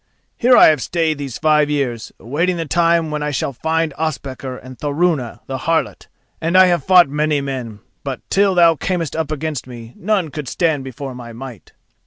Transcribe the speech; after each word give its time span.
Here 0.35 0.57
I 0.57 0.69
have 0.69 0.81
stayed 0.81 1.19
these 1.19 1.37
five 1.37 1.69
years, 1.69 2.11
awaiting 2.19 2.57
the 2.57 2.65
time 2.65 3.11
when 3.11 3.21
I 3.21 3.29
shall 3.29 3.53
find 3.53 3.93
Ospakar 3.99 4.57
and 4.57 4.75
Thorunna 4.79 5.41
the 5.45 5.59
harlot, 5.59 6.07
and 6.41 6.57
I 6.57 6.65
have 6.65 6.83
fought 6.83 7.07
many 7.07 7.39
men, 7.39 7.81
but, 8.03 8.19
till 8.31 8.55
thou 8.55 8.73
camest 8.75 9.15
up 9.15 9.31
against 9.31 9.67
me, 9.67 9.93
none 9.95 10.29
could 10.31 10.47
stand 10.47 10.83
before 10.83 11.13
my 11.13 11.33
might." 11.33 11.73